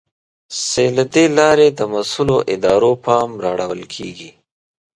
[0.69, 4.29] چې له دې لارې د مسؤلو ادارو پام را اړول کېږي.